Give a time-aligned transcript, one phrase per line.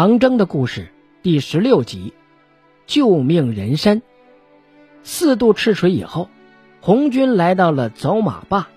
[0.00, 0.88] 长征的故事
[1.22, 2.14] 第十六集：
[2.86, 4.00] 救命人参。
[5.02, 6.30] 四渡赤水以后，
[6.80, 8.68] 红军来到了走马坝，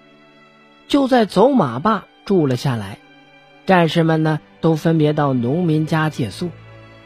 [0.89, 2.99] 就在走马坝住了下来。
[3.65, 6.49] 战士们呢，都分别到农民家借宿。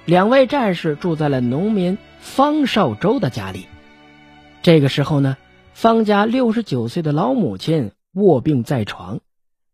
[0.06, 3.68] 两位战士住在了农民方少洲的家里。
[4.64, 5.38] 这个时候呢，
[5.76, 9.20] 方家六十九岁的老母亲卧病在床，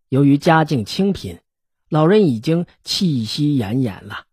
[0.10, 1.40] 由于家境清贫，
[1.88, 4.26] 老人已经气息奄奄了，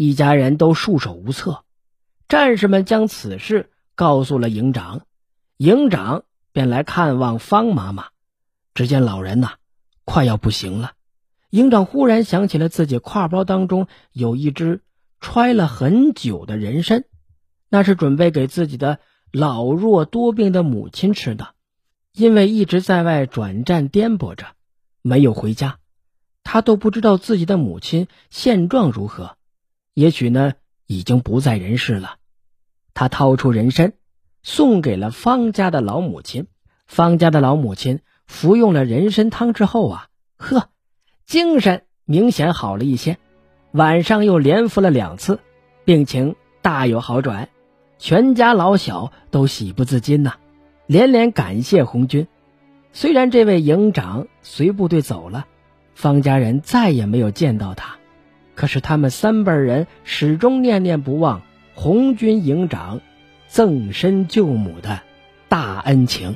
[0.00, 1.64] 一家人都束手无策。
[2.28, 5.02] 战士们将此事告诉了营长，
[5.56, 8.06] 营长便来看望方妈妈。
[8.74, 9.54] 只见老人呐，
[10.04, 10.92] 快要不行了。
[11.50, 14.82] 营长忽然想起了自己挎包当中有一只
[15.18, 17.02] 揣了很久的人参，
[17.68, 19.00] 那是准备给自己的
[19.32, 21.56] 老弱多病的母亲吃的。
[22.12, 24.46] 因为一直在外转战颠簸着，
[25.02, 25.78] 没有回家，
[26.44, 29.37] 他都不知道自己的母亲现状如何，
[29.98, 30.52] 也许呢
[30.86, 32.18] 已经不在人世了。
[32.94, 33.94] 他掏出人参，
[34.44, 36.46] 送给了方家的老母亲。
[36.86, 40.70] 方家的老母亲服用了人参汤之后啊，呵。
[41.26, 43.18] 精神明显好了一些，
[43.72, 45.40] 晚上又连服了两次，
[45.84, 47.48] 病情大有好转，
[47.98, 50.36] 全家老小都喜不自禁呐，
[50.86, 52.28] 连连感谢红军。
[52.92, 55.46] 虽然这位营长随部队走了，
[55.96, 57.97] 方家人再也没有见到他，
[58.58, 61.42] 可是他们三辈人始终念念不忘
[61.74, 63.00] 红军营长
[63.46, 65.02] 赠身救母的
[65.48, 66.34] 大恩情。